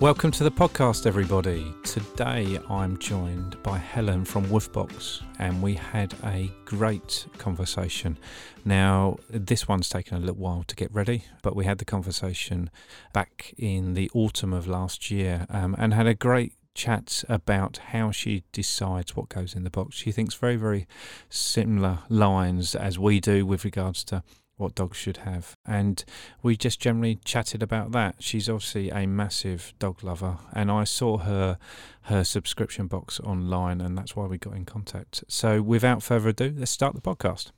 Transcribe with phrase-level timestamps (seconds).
[0.00, 1.74] Welcome to the podcast, everybody.
[1.84, 8.16] Today I'm joined by Helen from Woofbox, and we had a great conversation.
[8.64, 12.70] Now, this one's taken a little while to get ready, but we had the conversation
[13.12, 18.10] back in the autumn of last year um, and had a great chat about how
[18.10, 19.96] she decides what goes in the box.
[19.96, 20.86] She thinks very, very
[21.28, 24.22] similar lines as we do with regards to
[24.60, 25.54] what dogs should have.
[25.66, 26.04] And
[26.42, 28.16] we just generally chatted about that.
[28.20, 31.58] She's obviously a massive dog lover, and I saw her
[32.02, 35.24] her subscription box online, and that's why we got in contact.
[35.28, 37.52] So, without further ado, let's start the podcast.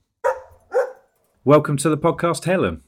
[1.44, 2.82] Welcome to the podcast, Helen.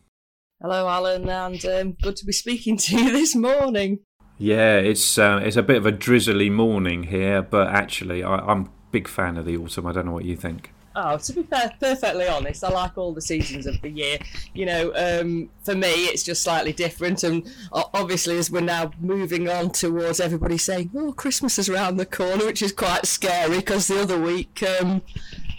[0.62, 3.98] Hello, Alan, and um, good to be speaking to you this morning.
[4.38, 8.62] Yeah, it's uh, it's a bit of a drizzly morning here, but actually, I, I'm
[8.62, 9.86] a big fan of the autumn.
[9.86, 10.72] I don't know what you think.
[10.96, 14.18] Oh, to be fair, perfectly honest, I like all the seasons of the year.
[14.52, 19.48] You know, um, for me, it's just slightly different, and obviously, as we're now moving
[19.48, 23.88] on towards everybody saying, "Oh, Christmas is around the corner," which is quite scary because
[23.88, 25.02] the other week um,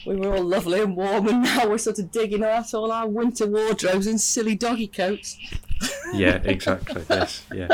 [0.06, 3.08] we were all lovely and warm, and now we're sort of digging out all our
[3.08, 5.38] winter wardrobes and silly doggy coats.
[6.14, 7.04] yeah, exactly.
[7.10, 7.68] yes, yeah.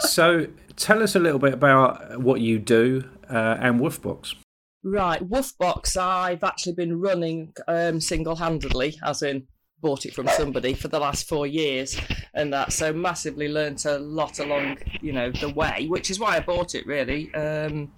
[0.00, 4.34] So, tell us a little bit about what you do uh, and Woofbox.
[4.88, 9.48] Right, Woofbox, I've actually been running um, single handedly, as in
[9.80, 12.00] bought it from somebody for the last four years
[12.34, 16.34] and that so massively learnt a lot along you know the way which is why
[16.34, 17.32] i bought it really.
[17.34, 17.92] Um,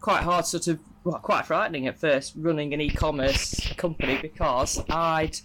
[0.00, 5.36] quite hard sort of well, quite frightening at first running an e-commerce company because i'd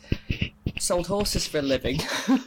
[0.79, 1.99] sold horses for a living.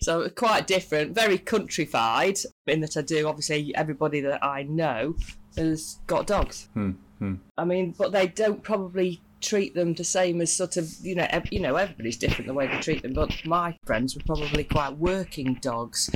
[0.00, 5.16] So quite different very countrified in that i do obviously everybody that i know
[5.56, 6.68] has got dogs.
[6.74, 6.92] Hmm.
[7.18, 7.34] Hmm.
[7.56, 11.26] I mean, but they don't probably treat them the same as sort of you know
[11.50, 14.96] you know everybody's different the way they treat them but my friends were probably quite
[14.96, 16.10] working dogs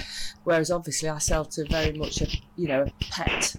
[0.45, 2.27] whereas obviously I sell to very much a
[2.57, 3.57] you know a pet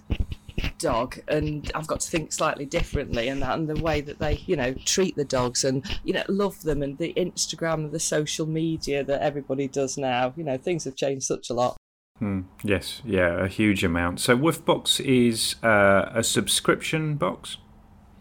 [0.78, 4.42] dog and I've got to think slightly differently and that and the way that they
[4.46, 8.00] you know treat the dogs and you know love them and the Instagram and the
[8.00, 11.76] social media that everybody does now you know things have changed such a lot
[12.18, 12.42] Hmm.
[12.62, 14.20] Yes, yeah, a huge amount.
[14.20, 17.56] So Woofbox is uh, a subscription box.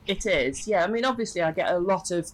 [0.08, 0.84] It is, yeah.
[0.84, 2.32] I mean, obviously, I get a lot of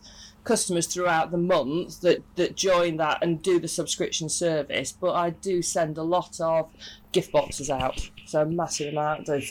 [0.47, 5.31] customers throughout the month that that join that and do the subscription service, but I
[5.31, 6.69] do send a lot of
[7.11, 8.09] gift boxes out.
[8.25, 9.43] So massive amount of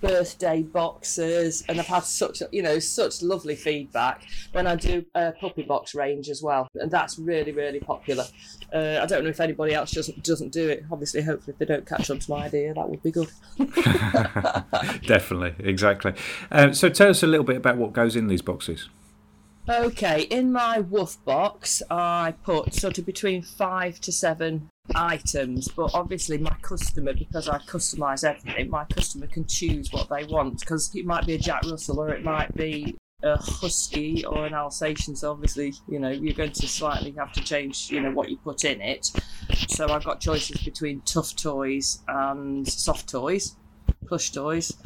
[0.00, 4.22] birthday boxes, and I've had such you know such lovely feedback
[4.52, 8.24] when I do a puppy box range as well, and that's really really popular.
[8.72, 10.84] Uh, I don't know if anybody else doesn't doesn't do it.
[10.90, 13.30] Obviously, hopefully, if they don't catch on to my idea, that would be good.
[15.06, 16.14] Definitely, exactly.
[16.50, 18.88] Um, so tell us a little bit about what goes in these boxes.
[19.68, 25.92] Okay, in my woof box, I put sort of between five to seven items, but
[25.94, 30.92] obviously my customer, because I customise everything, my customer can choose what they want because
[30.96, 35.14] it might be a Jack Russell or it might be a husky or an Alsatian.
[35.14, 38.38] So obviously, you know, you're going to slightly have to change, you know, what you
[38.38, 39.12] put in it.
[39.68, 43.54] So I've got choices between tough toys and soft toys,
[44.06, 44.76] plush toys.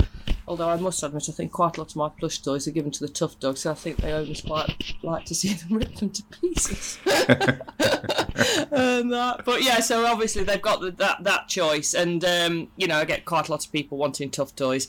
[0.49, 2.93] Although I must admit, I think quite a lot of my plush toys are given
[2.93, 5.97] to the tough dogs, so I think the owners quite like to see them rip
[5.97, 6.99] them to pieces.
[7.07, 12.87] and that, but yeah, so obviously they've got the, that that choice, and um, you
[12.87, 14.87] know I get quite a lot of people wanting tough toys,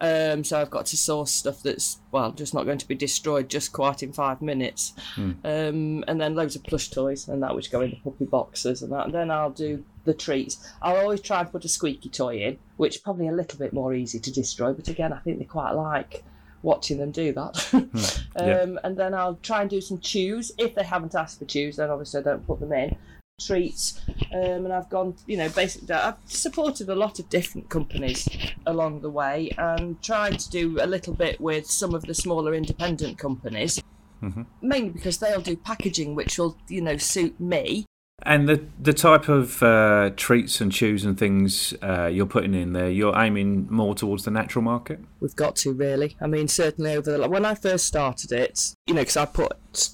[0.00, 3.48] um, so I've got to source stuff that's well just not going to be destroyed
[3.48, 5.32] just quite in five minutes, Hmm.
[5.44, 8.82] um, and then loads of plush toys and that which go in the puppy boxes
[8.82, 9.06] and that.
[9.06, 10.66] And then I'll do the treats.
[10.80, 13.92] I'll always try and put a squeaky toy in, which probably a little bit more
[13.92, 16.24] easy to destroy, but again I think they quite like
[16.62, 17.68] watching them do that.
[18.36, 18.58] yeah.
[18.60, 20.50] um, and then I'll try and do some chews.
[20.58, 22.96] If they haven't asked for chews, then obviously I don't put them in.
[23.38, 24.00] Treats,
[24.32, 28.26] um, and I've gone, you know, basically, I've supported a lot of different companies
[28.66, 32.54] along the way and tried to do a little bit with some of the smaller
[32.54, 33.78] independent companies,
[34.22, 34.46] Mhm.
[34.62, 37.84] mainly because they'll do packaging which will, you know, suit me.
[38.22, 42.72] And the the type of uh, treats and chews and things uh, you're putting in
[42.72, 45.00] there, you're aiming more towards the natural market.
[45.20, 46.16] We've got to really.
[46.20, 49.90] I mean, certainly over the when I first started it, you know, because I put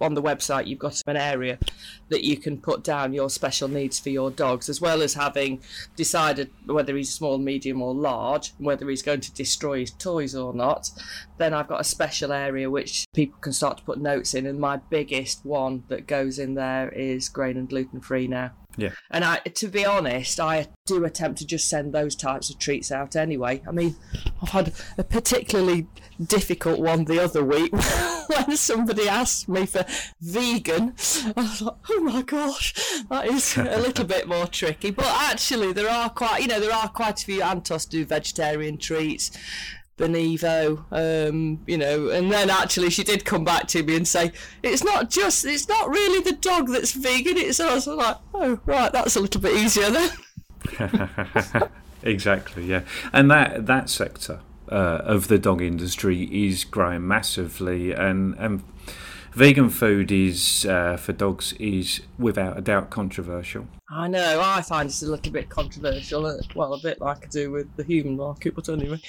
[0.00, 1.58] on the website you've got an area
[2.08, 5.60] that you can put down your special needs for your dogs, as well as having
[5.96, 10.54] decided whether he's small, medium, or large, whether he's going to destroy his toys or
[10.54, 10.90] not.
[11.38, 14.58] Then I've got a special area which people can start to put notes in, and
[14.58, 18.52] my biggest one that goes in there is grain and gluten free now.
[18.76, 18.90] Yeah.
[19.10, 22.90] And I, to be honest, I do attempt to just send those types of treats
[22.90, 23.62] out anyway.
[23.66, 23.96] I mean,
[24.42, 25.86] I've had a particularly
[26.24, 27.72] difficult one the other week
[28.26, 29.84] when somebody asked me for
[30.20, 30.94] vegan.
[31.36, 32.74] I was like, oh my gosh,
[33.08, 34.90] that is a little bit more tricky.
[34.90, 38.78] But actually, there are quite, you know, there are quite a few Antos do vegetarian
[38.78, 39.30] treats.
[40.00, 44.32] Benevo, um, you know, and then actually she did come back to me and say,
[44.62, 47.86] it's not just, it's not really the dog that's vegan, it's us.
[47.86, 50.10] I was like, oh, right, that's a little bit easier then.
[52.02, 52.82] exactly, yeah.
[53.12, 58.62] And that, that sector uh, of the dog industry is growing massively and, and
[59.32, 63.66] vegan food is uh, for dogs is without a doubt controversial.
[63.88, 64.40] I know.
[64.40, 66.26] I find it's a little bit controversial.
[66.26, 69.00] Uh, well, a bit like I do with the human market, but anyway,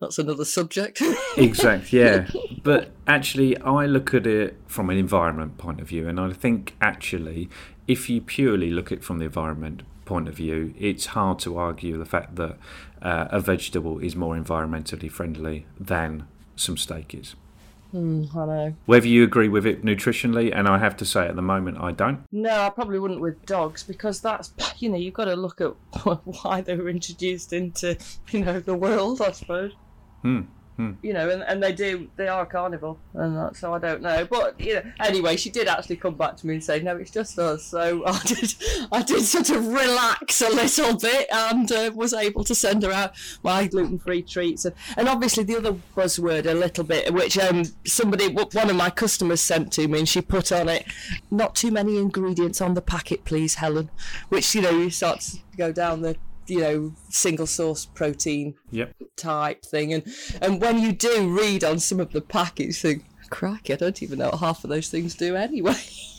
[0.00, 1.02] that's another subject.
[1.36, 2.00] exactly.
[2.00, 2.28] Yeah,
[2.62, 6.76] but actually, I look at it from an environment point of view, and I think
[6.80, 7.48] actually,
[7.86, 11.58] if you purely look at it from the environment point of view, it's hard to
[11.58, 12.56] argue the fact that
[13.02, 17.34] uh, a vegetable is more environmentally friendly than some steak is.
[17.96, 18.74] Mm, I know.
[18.84, 21.92] Whether you agree with it nutritionally, and I have to say at the moment I
[21.92, 22.20] don't.
[22.30, 25.70] No, I probably wouldn't with dogs because that's you know you've got to look at
[26.24, 27.96] why they were introduced into
[28.30, 29.72] you know the world, I suppose.
[30.20, 30.42] Hmm.
[30.76, 30.92] Hmm.
[31.02, 34.02] You know, and, and they do, they are a carnival, and that, so I don't
[34.02, 34.26] know.
[34.26, 37.10] But, you know, anyway, she did actually come back to me and say, no, it's
[37.10, 37.64] just us.
[37.64, 38.54] So I did,
[38.92, 42.92] I did sort of relax a little bit and uh, was able to send her
[42.92, 44.66] out my gluten free treats.
[44.66, 48.90] And, and obviously, the other buzzword, a little bit, which um, somebody, one of my
[48.90, 50.84] customers sent to me, and she put on it,
[51.30, 53.88] not too many ingredients on the packet, please, Helen,
[54.28, 58.94] which, you know, you start to go down the you know single source protein yep.
[59.16, 60.04] type thing and
[60.40, 64.18] and when you do read on some of the packets think crikey i don't even
[64.18, 65.74] know what half of those things do anyway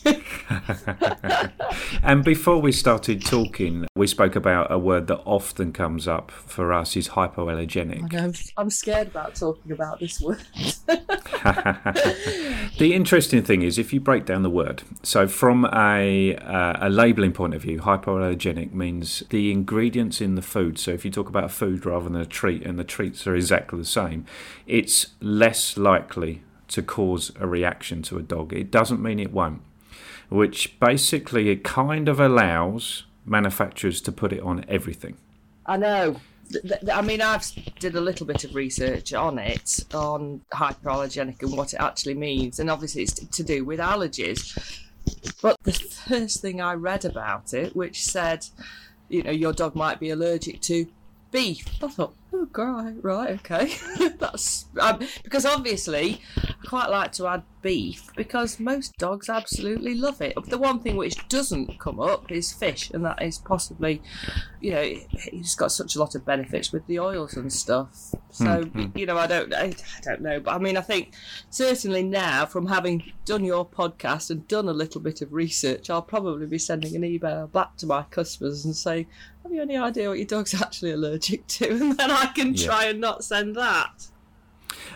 [2.04, 6.72] and before we started talking, we spoke about a word that often comes up for
[6.74, 8.14] us is hypoallergenic.
[8.14, 10.44] I'm, I'm scared about talking about this word.
[12.78, 16.90] the interesting thing is, if you break down the word, so from a, uh, a
[16.90, 20.80] labelling point of view, hypoallergenic means the ingredients in the food.
[20.80, 23.36] So if you talk about a food rather than a treat, and the treats are
[23.36, 24.26] exactly the same,
[24.66, 28.54] it's less likely to cause a reaction to a dog.
[28.54, 29.62] It doesn't mean it won't
[30.30, 35.18] which basically it kind of allows manufacturers to put it on everything.
[35.66, 36.18] I know.
[36.94, 37.46] I mean, I've
[37.80, 42.60] did a little bit of research on it, on hyperallergenic and what it actually means,
[42.60, 44.82] and obviously it's to do with allergies.
[45.42, 48.46] But the first thing I read about it, which said,
[49.10, 50.88] you know, your dog might be allergic to
[51.32, 51.66] beef.
[51.84, 53.74] I thought, oh, great, right, okay.
[54.20, 60.22] That's um, because obviously I quite like to add beef because most dogs absolutely love
[60.22, 60.36] it.
[60.46, 64.02] The one thing which doesn't come up is fish, and that is possibly,
[64.62, 64.82] you know,
[65.12, 68.14] it's got such a lot of benefits with the oils and stuff.
[68.32, 68.98] So mm-hmm.
[68.98, 71.14] you know, I don't, I, I don't know, but I mean, I think
[71.50, 76.02] certainly now from having done your podcast and done a little bit of research, I'll
[76.02, 79.08] probably be sending an email back to my customers and saying,
[79.48, 81.70] have you any idea what your dog's actually allergic to?
[81.70, 82.66] And then I can yeah.
[82.66, 84.08] try and not send that.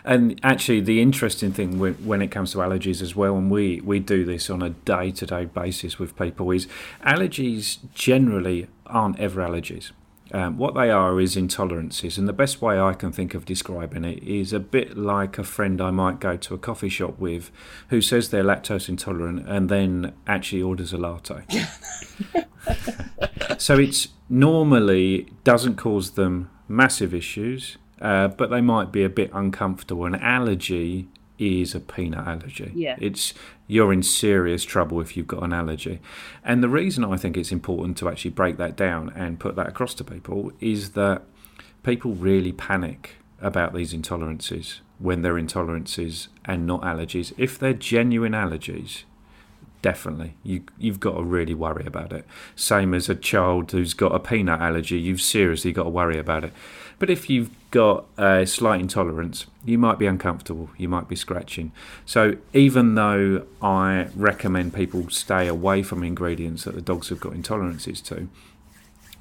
[0.03, 3.99] And actually, the interesting thing when it comes to allergies as well, and we, we
[3.99, 6.67] do this on a day to day basis with people, is
[7.05, 9.91] allergies generally aren't ever allergies.
[10.33, 14.05] Um, what they are is intolerances, and the best way I can think of describing
[14.05, 17.51] it is a bit like a friend I might go to a coffee shop with
[17.89, 21.43] who says they're lactose intolerant and then actually orders a latte.
[23.57, 29.29] so it's normally doesn't cause them massive issues, uh, but they might be a bit
[29.33, 30.05] uncomfortable.
[30.05, 32.71] An allergy is a peanut allergy.
[32.73, 32.95] Yeah.
[32.99, 33.33] It's
[33.67, 35.99] you're in serious trouble if you've got an allergy.
[36.43, 39.67] And the reason I think it's important to actually break that down and put that
[39.67, 41.23] across to people is that
[41.83, 47.33] people really panic about these intolerances when they're intolerances and not allergies.
[47.37, 49.03] If they're genuine allergies,
[49.81, 54.13] definitely you you've got to really worry about it same as a child who's got
[54.13, 56.53] a peanut allergy you've seriously got to worry about it
[56.99, 61.71] but if you've got a slight intolerance you might be uncomfortable you might be scratching
[62.05, 67.33] so even though i recommend people stay away from ingredients that the dogs have got
[67.33, 68.29] intolerances to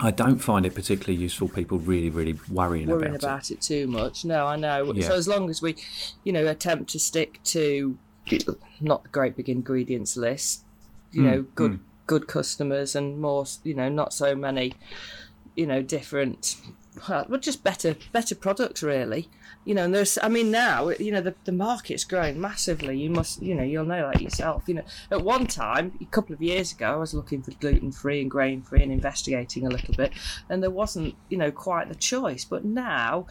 [0.02, 1.48] I don't find it particularly useful.
[1.48, 3.54] People really, really worrying, worrying about, about it.
[3.54, 3.60] it.
[3.60, 4.24] too much.
[4.24, 4.94] No, I know.
[4.94, 5.08] Yeah.
[5.08, 5.76] So as long as we,
[6.24, 7.98] you know, attempt to stick to
[8.80, 10.64] not great big ingredients list.
[11.12, 11.80] You mm, know, good mm.
[12.06, 13.46] good customers and more.
[13.64, 14.74] You know, not so many.
[15.56, 16.56] You know, different
[17.08, 19.28] well, just better better products really
[19.64, 23.08] you know and there's i mean now you know the, the market's growing massively you
[23.08, 26.42] must you know you'll know that yourself you know at one time a couple of
[26.42, 29.94] years ago i was looking for gluten free and grain free and investigating a little
[29.94, 30.12] bit
[30.48, 33.26] and there wasn't you know quite the choice but now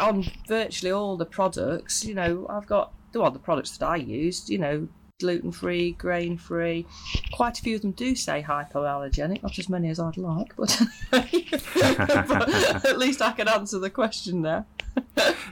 [0.00, 4.48] on virtually all the products you know i've got well, the products that i used
[4.48, 4.88] you know
[5.22, 6.84] gluten free, grain free.
[7.32, 10.80] Quite a few of them do say hypoallergenic, not as many as I'd like, but,
[11.10, 11.24] but
[12.84, 14.66] at least I can answer the question there.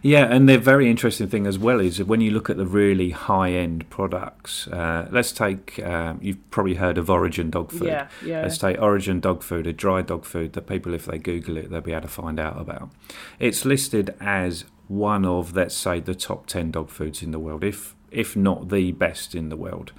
[0.02, 3.10] yeah, and the very interesting thing as well is when you look at the really
[3.10, 4.66] high end products.
[4.66, 7.88] Uh, let's take um, you've probably heard of Orijen dog food.
[7.88, 8.42] Yeah, yeah.
[8.42, 11.70] Let's take Orijen dog food, a dry dog food that people, if they Google it,
[11.70, 12.90] they'll be able to find out about.
[13.38, 17.62] It's listed as one of, let's say, the top ten dog foods in the world.
[17.62, 19.92] If if not the best in the world.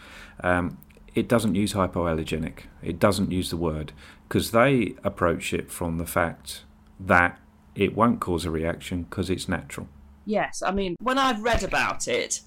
[0.43, 0.77] Um,
[1.15, 2.63] it doesn't use hypoallergenic.
[2.81, 3.93] It doesn't use the word
[4.27, 6.63] because they approach it from the fact
[6.99, 7.39] that
[7.73, 9.87] it won't cause a reaction because it's natural.
[10.25, 12.41] Yes, I mean, when I've read about it,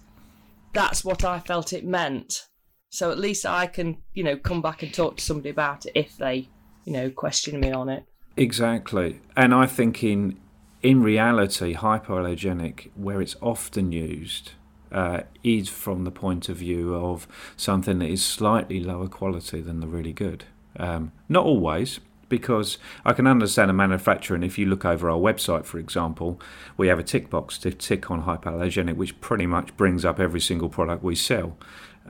[0.73, 2.47] that's what I felt it meant.
[2.91, 5.93] So at least I can, you know, come back and talk to somebody about it
[5.95, 6.49] if they,
[6.85, 8.05] you know, question me on it.
[8.37, 9.21] Exactly.
[9.37, 10.39] And I think in
[10.85, 14.53] in reality, hypoallergenic, where it's often used,
[14.93, 17.27] uh, is from the point of view of
[17.57, 20.45] something that is slightly lower quality than the really good.
[20.77, 25.17] Um, not always, because I can understand a manufacturer, and if you look over our
[25.17, 26.39] website, for example,
[26.77, 30.41] we have a tick box to tick on hypoallergenic, which pretty much brings up every
[30.41, 31.57] single product we sell.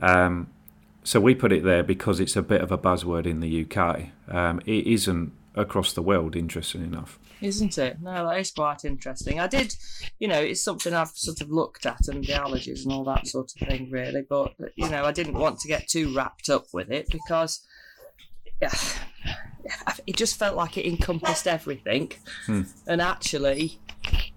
[0.01, 0.49] Um,
[1.01, 4.09] so we put it there because it's a bit of a buzzword in the UK.
[4.27, 8.01] Um, it isn't across the world, interesting enough isn't it?
[8.01, 9.39] No, that is quite interesting.
[9.39, 9.75] I did,
[10.19, 13.27] you know, it's something I've sort of looked at and the allergies and all that
[13.27, 14.23] sort of thing, really.
[14.27, 17.65] But you know, I didn't want to get too wrapped up with it because
[18.61, 18.73] yeah,
[20.07, 22.11] it just felt like it encompassed everything,
[22.45, 22.63] hmm.
[22.87, 23.79] and actually.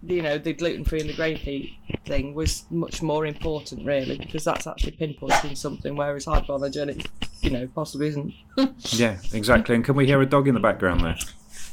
[0.02, 4.18] You know, the gluten free and the grain free thing was much more important, really,
[4.18, 7.06] because that's actually pinpointing something, whereas hypoallergenic,
[7.40, 8.34] you know, possibly isn't.
[8.92, 9.74] yeah, exactly.
[9.74, 11.16] And can we hear a dog in the background there?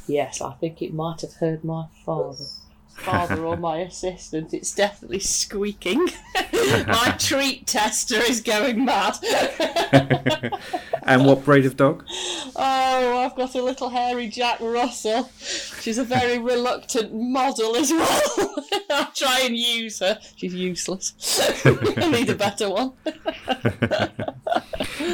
[0.06, 2.44] Yes, I think it might have heard my father.
[2.96, 6.08] Father or my assistant, it's definitely squeaking.
[6.52, 9.16] my treat tester is going mad.
[11.02, 12.04] and what breed of dog?
[12.56, 15.30] Oh, I've got a little hairy Jack Russell.
[15.86, 18.54] She's a very reluctant model as well.
[18.90, 20.18] I try and use her.
[20.34, 21.14] She's useless.
[21.64, 22.92] I need a better one.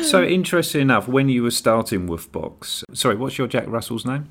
[0.02, 4.31] so, interesting enough, when you were starting Woofbox, sorry, what's your Jack Russell's name?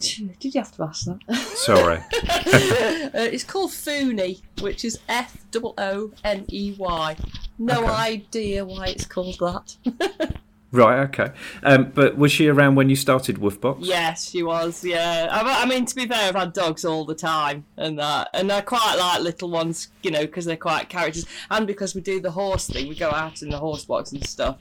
[0.00, 1.36] Did you have to ask that?
[1.36, 1.98] Sorry.
[1.98, 7.16] uh, it's called Fooney, which is F O O N E Y.
[7.60, 7.92] No okay.
[7.92, 10.40] idea why it's called that.
[10.70, 11.32] Right, okay.
[11.62, 13.78] Um, but was she around when you started Woofbox?
[13.80, 14.84] Yes, she was.
[14.84, 18.28] Yeah, I, I, mean, to be fair, I've had dogs all the time, and that,
[18.34, 22.02] and I quite like little ones, you know, because they're quite characters, and because we
[22.02, 24.58] do the horse thing, we go out in the horse box and stuff.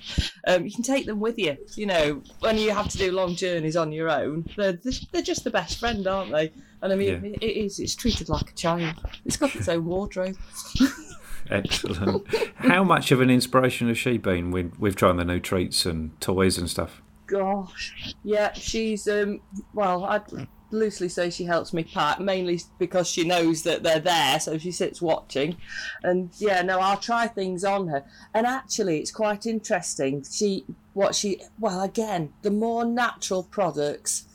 [0.47, 3.35] Um, you can take them with you, you know, when you have to do long
[3.35, 4.45] journeys on your own.
[4.55, 4.79] They're
[5.11, 6.53] they're just the best friend, aren't they?
[6.81, 7.37] And I mean, yeah.
[7.41, 7.79] it is.
[7.79, 8.95] It's treated like a child.
[9.25, 10.37] It's got its own wardrobe.
[11.49, 12.27] Excellent.
[12.55, 16.19] How much of an inspiration has she been with, with trying the new treats and
[16.19, 17.01] toys and stuff?
[17.25, 19.41] Gosh, yeah, she's um.
[19.73, 24.39] Well, I'd loosely say she helps me pack, mainly because she knows that they're there,
[24.39, 25.57] so she sits watching.
[26.03, 28.03] And yeah, no, I'll try things on her.
[28.33, 30.23] And actually, it's quite interesting.
[30.29, 34.25] She, what she, well, again, the more natural products,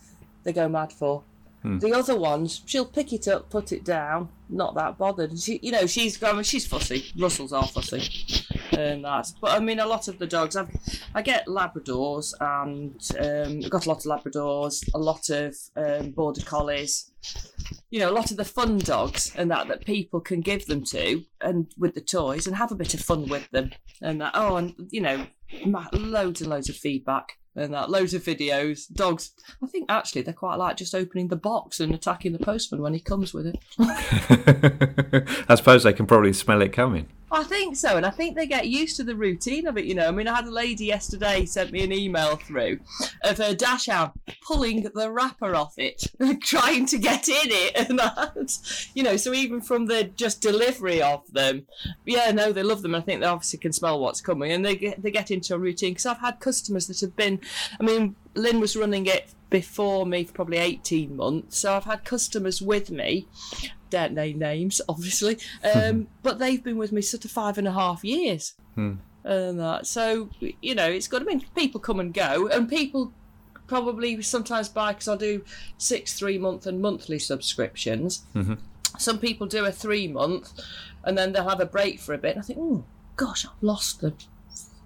[0.44, 1.24] they go mad for.
[1.62, 1.78] Hmm.
[1.78, 5.38] The other ones, she'll pick it up, put it down, not that bothered.
[5.38, 7.12] She, you know, she's going, she's fussy.
[7.16, 8.02] Russell's are fussy,
[8.76, 9.32] and that.
[9.40, 10.70] But I mean, a lot of the dogs, I've,
[11.14, 16.10] I get Labradors, and um, I've got a lot of Labradors, a lot of um,
[16.10, 17.12] Border Collies.
[17.90, 20.82] You know, a lot of the fun dogs and that that people can give them
[20.86, 24.32] to, and with the toys, and have a bit of fun with them, and that.
[24.34, 25.26] Oh, and you know,
[25.92, 28.92] loads and loads of feedback and that loads of videos.
[28.92, 29.32] Dogs,
[29.62, 32.94] I think actually they're quite like just opening the box and attacking the postman when
[32.94, 33.58] he comes with it.
[35.48, 37.08] I suppose they can probably smell it coming.
[37.32, 39.86] I think so, and I think they get used to the routine of it.
[39.86, 42.80] You know, I mean, I had a lady yesterday sent me an email through
[43.24, 44.12] of her dash out
[44.42, 46.04] pulling the wrapper off it,
[46.42, 48.58] trying to get in it, and that.
[48.94, 51.66] You know, so even from the just delivery of them,
[52.04, 52.94] yeah, no, they love them.
[52.94, 55.58] I think they obviously can smell what's coming, and they get they get into a
[55.58, 55.92] routine.
[55.92, 57.40] Because I've had customers that have been,
[57.80, 61.58] I mean, Lynn was running it before me for probably 18 months.
[61.58, 63.28] So I've had customers with me
[63.92, 65.38] don't name names, obviously,
[65.74, 68.54] um, but they've been with me sort of five and a half years.
[68.74, 68.94] Hmm.
[69.24, 69.86] And that.
[69.86, 70.30] So,
[70.60, 73.12] you know, it's got to mean people come and go, and people
[73.68, 75.44] probably sometimes buy because I do
[75.78, 78.24] six three month and monthly subscriptions.
[78.34, 78.58] Mhm.
[78.98, 80.52] Some people do a three month,
[81.04, 82.32] and then they'll have a break for a bit.
[82.32, 84.16] And I think, oh gosh, I've lost them.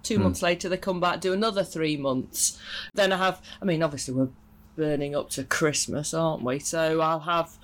[0.03, 2.59] Two months later, they come back do another three months.
[2.93, 3.41] Then I have.
[3.59, 4.29] I mean, obviously we're
[4.77, 6.59] burning up to Christmas, aren't we?
[6.59, 7.57] So I'll have,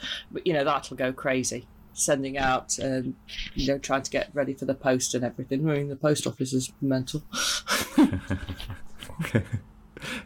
[0.43, 1.67] you know, that'll go crazy.
[1.95, 3.15] Sending out, um,
[3.53, 5.69] you know, trying to get ready for the post and everything.
[5.69, 7.21] I mean, the post office is mental.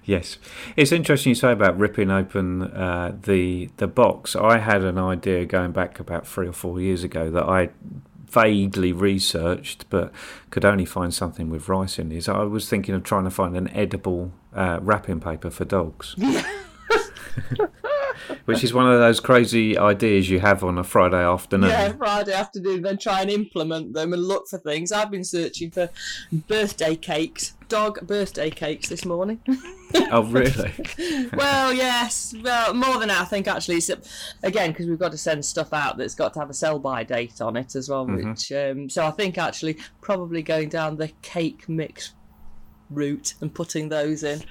[0.03, 0.37] Yes,
[0.75, 4.35] it's interesting you say about ripping open uh, the the box.
[4.35, 7.69] I had an idea going back about three or four years ago that I
[8.29, 10.11] vaguely researched, but
[10.49, 12.11] could only find something with rice in.
[12.11, 16.15] Is I was thinking of trying to find an edible uh, wrapping paper for dogs.
[18.45, 21.69] Which is one of those crazy ideas you have on a Friday afternoon.
[21.69, 24.91] Yeah, Friday afternoon, then try and implement them and look for things.
[24.91, 25.89] I've been searching for
[26.31, 29.41] birthday cakes, dog birthday cakes this morning.
[30.11, 30.73] Oh, really?
[31.33, 33.77] well, yes, well, more than that, I think actually.
[33.77, 33.89] It's,
[34.43, 37.05] again, because we've got to send stuff out that's got to have a sell by
[37.05, 38.05] date on it as well.
[38.05, 42.13] Which, um, so I think actually probably going down the cake mix
[42.89, 44.41] route and putting those in,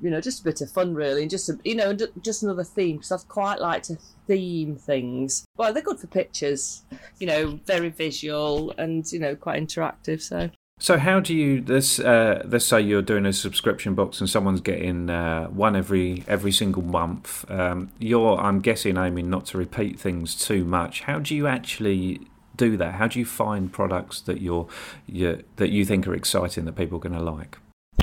[0.00, 2.64] you know, just a bit of fun really, and just a, you know, just another
[2.64, 3.96] theme because I've quite like to
[4.26, 5.44] theme things.
[5.56, 6.82] Well, they're good for pictures,
[7.18, 10.20] you know, very visual and you know quite interactive.
[10.20, 10.50] So.
[10.78, 14.60] So how do you let's uh, let's say you're doing a subscription box and someone's
[14.60, 17.48] getting uh, one every every single month.
[17.48, 21.02] Um, you're I'm guessing aiming not to repeat things too much.
[21.02, 22.94] How do you actually do that?
[22.94, 24.66] How do you find products that you're
[25.06, 27.58] you, that you think are exciting that people are going to like?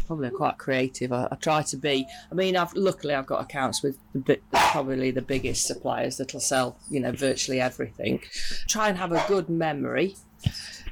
[0.09, 1.11] Probably quite creative.
[1.11, 2.07] I, I, try to be.
[2.31, 6.77] I mean, I've luckily I've got accounts with the, probably the biggest suppliers that'll sell
[6.89, 8.21] you know virtually everything.
[8.67, 10.15] Try and have a good memory.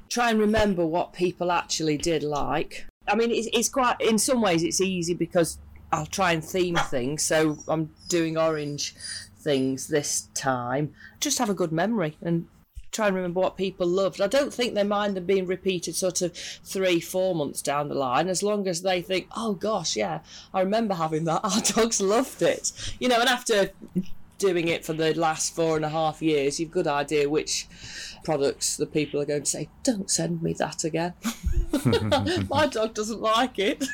[0.10, 2.86] Try and remember what people actually did like.
[3.08, 5.58] I mean, it's, it's quite in some ways it's easy because
[5.92, 7.24] I'll try and theme things.
[7.24, 8.96] So I'm doing orange
[9.40, 10.94] things this time.
[11.20, 12.48] Just have a good memory and
[12.92, 14.22] try and remember what people loved.
[14.22, 17.96] I don't think they mind them being repeated sort of three, four months down the
[17.96, 20.20] line, as long as they think, oh gosh, yeah,
[20.54, 21.42] I remember having that.
[21.44, 22.72] Our dogs loved it.
[23.00, 23.72] You know, and after
[24.38, 27.68] doing it for the last four and a half years, you've good idea which
[28.24, 31.14] products the people are going to say, don't send me that again.
[32.50, 33.86] My dog doesn't like it.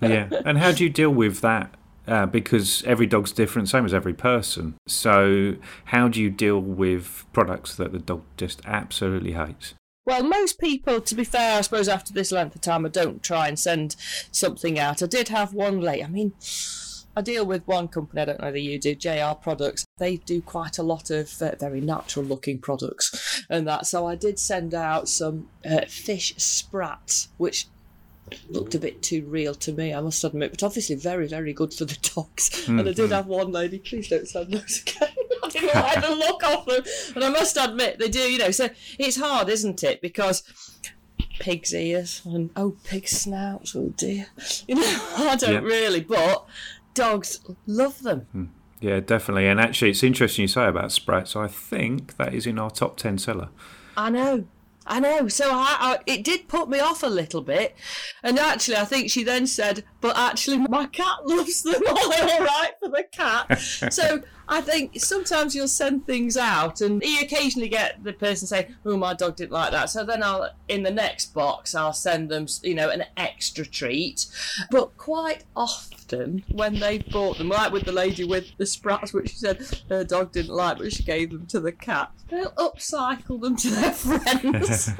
[0.00, 0.28] yeah.
[0.44, 1.74] And how do you deal with that?
[2.08, 4.74] Uh, because every dog's different, same as every person.
[4.88, 9.74] So, how do you deal with products that the dog just absolutely hates?
[10.06, 13.22] Well, most people, to be fair, I suppose after this length of time, I don't
[13.22, 13.96] try and send
[14.32, 15.02] something out.
[15.02, 16.02] I did have one late.
[16.02, 16.32] I mean,
[17.16, 19.84] I deal with one company, I don't know whether you do, JR Products.
[19.98, 23.86] They do quite a lot of uh, very natural looking products and that.
[23.86, 27.66] So I did send out some uh, fish sprats, which
[28.48, 31.72] looked a bit too real to me, I must admit, but obviously very, very good
[31.72, 32.50] for the dogs.
[32.50, 32.78] Mm-hmm.
[32.78, 35.14] And I did have one lady, please don't send those again.
[35.42, 36.84] I didn't like the look of them.
[37.14, 40.00] And I must admit, they do, you know, so it's hard, isn't it?
[40.00, 40.42] Because
[41.38, 44.26] pig's ears and oh, pig snouts, oh dear.
[44.68, 45.60] You know, I don't yeah.
[45.60, 46.46] really, but
[46.94, 48.26] dogs love them.
[48.34, 48.48] Mm.
[48.80, 49.46] Yeah, definitely.
[49.46, 51.36] And actually, it's interesting you say about Sprats.
[51.36, 53.50] I think that is in our top 10 seller.
[53.96, 54.46] I know.
[54.86, 55.28] I know.
[55.28, 57.76] So I, I, it did put me off a little bit.
[58.22, 61.82] And actually, I think she then said, but actually, my cat loves them.
[61.86, 63.60] Are they all right for the cat?
[63.92, 68.68] so I think sometimes you'll send things out and you occasionally get the person say,
[68.84, 69.90] oh, my dog didn't like that.
[69.90, 74.26] So then I'll, in the next box, I'll send them, you know, an extra treat.
[74.68, 79.30] But quite often when they bought them, like with the lady with the sprats, which
[79.30, 83.40] she said her dog didn't like, but she gave them to the cat, they'll upcycle
[83.40, 84.86] them to their friends.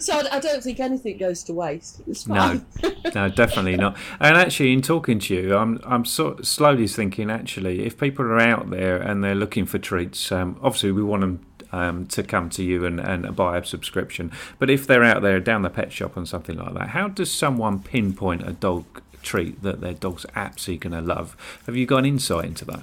[0.04, 2.02] so I don't think anything goes to waste.
[2.28, 2.60] No,
[3.14, 3.96] no, definitely not.
[4.20, 8.24] And actually, in talking to you, I'm, I'm sort of slowly thinking, actually, if people
[8.24, 12.06] are are out there and they're looking for treats, um, obviously we want them um,
[12.06, 14.32] to come to you and, and buy a subscription.
[14.58, 17.32] But if they're out there down the pet shop and something like that, how does
[17.32, 18.84] someone pinpoint a dog
[19.22, 21.36] treat that their dog's absolutely going to love?
[21.66, 22.82] Have you got an insight into that?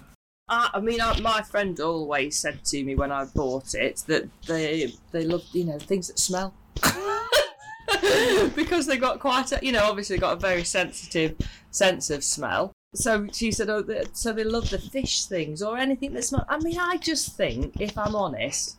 [0.49, 4.27] Uh, I mean, uh, my friend always said to me when I bought it that
[4.45, 6.53] they they love you know things that smell.
[8.55, 11.35] because they got quite a, you know, obviously got a very sensitive
[11.71, 16.13] sense of smell so she said, "Oh, so they love the fish things or anything
[16.13, 18.77] that's not." I mean, I just think, if I'm honest,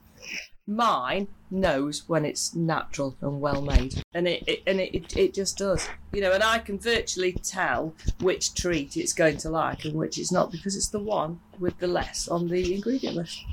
[0.67, 5.59] mine knows when it's natural and well made, and it, it and it, it just
[5.59, 6.33] does, you know.
[6.33, 10.53] And I can virtually tell which treat it's going to like and which it's not
[10.53, 13.45] because it's the one with the less on the ingredient list.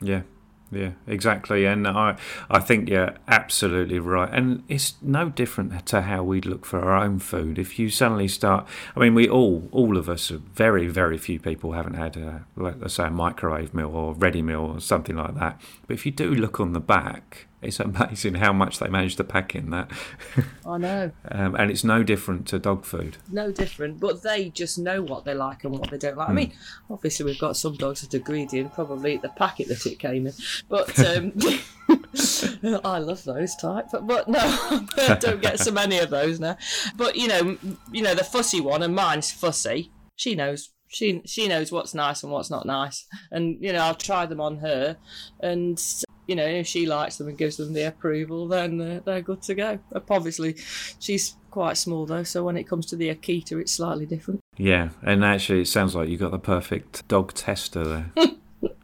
[0.00, 0.22] Yeah,
[0.70, 2.16] Yeah, exactly, and I,
[2.50, 7.04] I think you're absolutely right, and it's no different to how we look for our
[7.04, 7.56] own food.
[7.56, 11.72] If you suddenly start, I mean, we all, all of us, very, very few people
[11.72, 15.60] haven't had, a, let's say, a microwave meal or ready meal or something like that.
[15.86, 19.24] But if you do look on the back, it's amazing how much they manage to
[19.24, 19.90] pack in that.
[20.66, 21.10] I know.
[21.30, 23.16] um, and it's no different to dog food.
[23.30, 26.28] No different, but they just know what they like and what they don't like.
[26.28, 26.52] I mean,
[26.90, 29.98] obviously we've got some dogs that are greedy and probably eat the packet that it
[29.98, 30.34] came in,
[30.68, 31.32] but um,
[32.84, 33.86] I love those type.
[33.90, 36.56] But, but no, I don't get so many of those now.
[36.96, 37.56] But you know,
[37.90, 39.90] you know the fussy one, and mine's fussy.
[40.14, 43.94] She knows she she knows what's nice and what's not nice, and you know I'll
[43.94, 44.96] try them on her,
[45.40, 45.78] and
[46.26, 49.42] you know, if she likes them and gives them the approval, then uh, they're good
[49.42, 49.78] to go.
[50.10, 50.56] Obviously,
[50.98, 54.40] she's quite small though, so when it comes to the Akita, it's slightly different.
[54.56, 58.12] Yeah, and actually, it sounds like you got the perfect dog tester there.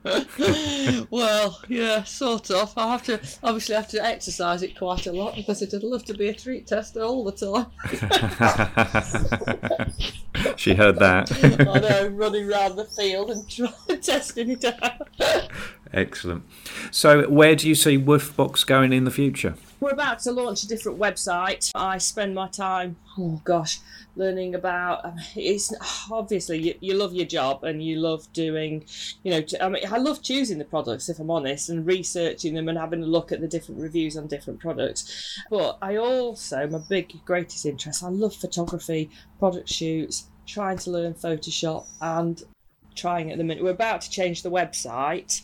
[1.10, 2.72] well, yeah, sort of.
[2.76, 6.14] I have to obviously have to exercise it quite a lot because it'd love to
[6.14, 7.66] be a treat tester all the time.
[10.56, 11.30] she heard that.
[11.42, 15.08] I know, running around the field and trying, testing it out.
[15.92, 16.44] Excellent.
[16.90, 19.54] So, where do you see Woofbox going in the future?
[19.78, 21.70] We're about to launch a different website.
[21.74, 23.80] I spend my time, oh gosh,
[24.16, 25.04] learning about.
[25.04, 25.74] Um, it's
[26.10, 28.84] obviously you, you love your job and you love doing,
[29.22, 29.42] you know.
[29.60, 33.02] I mean, I love choosing the products if I'm honest and researching them and having
[33.02, 35.36] a look at the different reviews on different products.
[35.50, 41.14] But I also, my big greatest interest, I love photography, product shoots, trying to learn
[41.14, 42.42] Photoshop and
[42.94, 43.62] trying at the minute.
[43.62, 45.42] We're about to change the website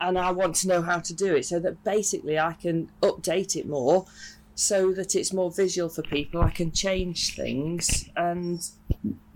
[0.00, 3.56] and I want to know how to do it so that basically I can update
[3.56, 4.06] it more
[4.54, 6.42] so that it's more visual for people.
[6.42, 8.60] I can change things and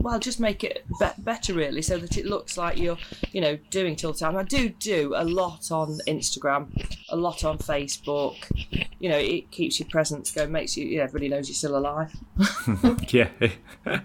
[0.03, 2.99] well, just make it be- better really, so that it looks like you're,
[3.33, 4.37] you know, doing it all the time.
[4.37, 6.69] I do do a lot on Instagram,
[7.09, 8.37] a lot on Facebook.
[8.99, 11.77] You know, it keeps your presence going, makes you, you know, everybody knows you're still
[11.77, 12.13] alive.
[13.09, 13.29] yeah,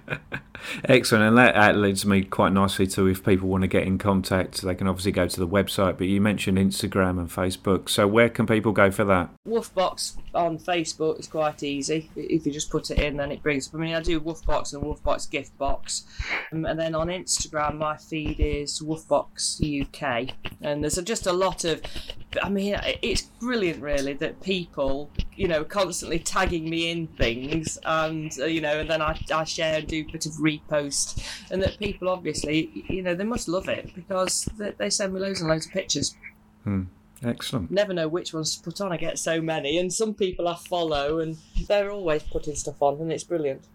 [0.86, 3.98] excellent, and that, that leads me quite nicely to if people want to get in
[3.98, 5.98] contact, they can obviously go to the website.
[5.98, 9.30] But you mentioned Instagram and Facebook, so where can people go for that?
[9.48, 12.10] Woofbox on Facebook is quite easy.
[12.16, 13.76] If you just put it in, then it brings up.
[13.76, 15.87] I mean, I do Woofbox and Woofbox gift box,
[16.52, 21.64] um, and then on Instagram, my feed is Woofbox UK, and there's just a lot
[21.64, 21.82] of.
[22.44, 28.32] I mean, it's brilliant, really, that people, you know, constantly tagging me in things, and
[28.40, 31.62] uh, you know, and then I, I share and do a bit of repost, and
[31.64, 35.42] that people obviously, you know, they must love it because they, they send me loads
[35.42, 36.16] and loads of pictures.
[36.64, 36.84] Hmm.
[37.24, 37.72] Excellent.
[37.72, 38.92] Never know which ones to put on.
[38.92, 43.02] I get so many, and some people I follow, and they're always putting stuff on,
[43.02, 43.68] and it's brilliant.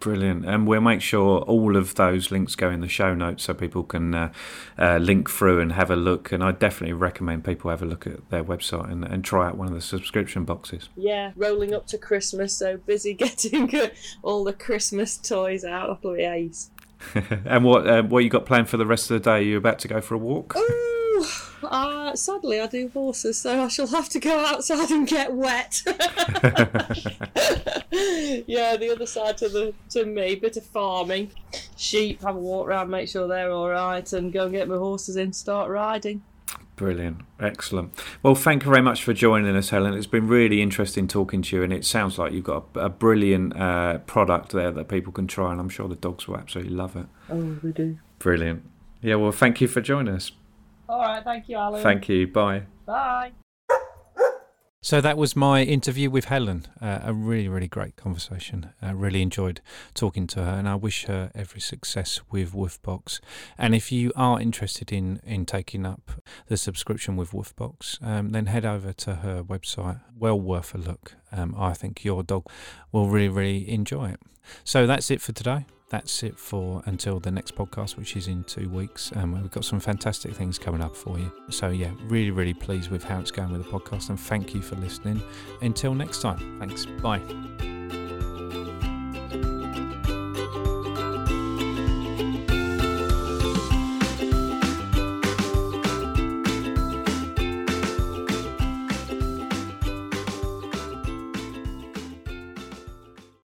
[0.00, 0.44] Brilliant.
[0.44, 3.82] And we'll make sure all of those links go in the show notes so people
[3.82, 4.32] can uh,
[4.78, 6.32] uh, link through and have a look.
[6.32, 9.56] And I definitely recommend people have a look at their website and, and try out
[9.56, 10.88] one of the subscription boxes.
[10.96, 13.72] Yeah, rolling up to Christmas, so busy getting
[14.22, 16.70] all the Christmas toys out of the ace.
[17.44, 19.38] and what uh, what you got planned for the rest of the day?
[19.38, 20.56] Are you about to go for a walk?
[20.56, 21.26] Ooh,
[21.62, 25.82] uh, sadly, I do horses, so I shall have to go outside and get wet.
[28.46, 31.30] yeah, the other side to the to me, bit of farming,
[31.76, 32.22] sheep.
[32.22, 35.16] Have a walk around, make sure they're all right, and go and get my horses
[35.16, 36.22] in, start riding.
[36.76, 37.94] Brilliant, excellent.
[38.22, 39.94] Well, thank you very much for joining us, Helen.
[39.94, 42.88] It's been really interesting talking to you, and it sounds like you've got a, a
[42.90, 46.74] brilliant uh, product there that people can try, and I'm sure the dogs will absolutely
[46.74, 47.06] love it.
[47.30, 47.96] Oh, we do.
[48.18, 48.62] Brilliant.
[49.00, 50.32] Yeah, well, thank you for joining us.
[50.88, 51.82] All right, thank you, Alan.
[51.82, 52.26] Thank you.
[52.26, 52.62] Bye.
[52.86, 53.32] Bye.
[54.86, 56.68] So that was my interview with Helen.
[56.80, 58.70] Uh, a really, really great conversation.
[58.80, 59.60] I really enjoyed
[59.94, 63.18] talking to her, and I wish her every success with Woofbox.
[63.58, 68.46] And if you are interested in in taking up the subscription with Woofbox, um, then
[68.46, 70.02] head over to her website.
[70.16, 71.14] Well worth a look.
[71.32, 72.46] Um, I think your dog
[72.92, 74.20] will really, really enjoy it.
[74.62, 78.44] So that's it for today that's it for until the next podcast, which is in
[78.44, 79.12] two weeks.
[79.14, 81.30] Um, we've got some fantastic things coming up for you.
[81.48, 84.08] So, yeah, really, really pleased with how it's going with the podcast.
[84.08, 85.22] And thank you for listening.
[85.62, 86.86] Until next time, thanks.
[86.86, 88.05] Bye.